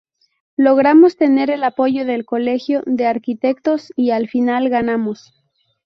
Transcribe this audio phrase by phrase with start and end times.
[0.57, 5.31] Logramos tener el apoyo del Colegio de Arquitectos, y al final ganamos".